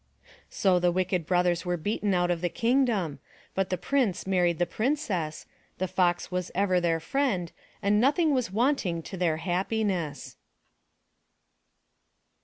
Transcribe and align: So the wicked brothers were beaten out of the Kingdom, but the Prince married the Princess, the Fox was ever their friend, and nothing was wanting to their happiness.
So 0.49 0.79
the 0.79 0.91
wicked 0.91 1.27
brothers 1.27 1.63
were 1.63 1.77
beaten 1.77 2.15
out 2.15 2.31
of 2.31 2.41
the 2.41 2.49
Kingdom, 2.49 3.19
but 3.53 3.69
the 3.69 3.77
Prince 3.77 4.25
married 4.25 4.57
the 4.57 4.65
Princess, 4.65 5.45
the 5.77 5.87
Fox 5.87 6.31
was 6.31 6.49
ever 6.55 6.81
their 6.81 6.99
friend, 6.99 7.51
and 7.83 8.01
nothing 8.01 8.33
was 8.33 8.49
wanting 8.51 9.03
to 9.03 9.15
their 9.15 9.37
happiness. 9.37 10.37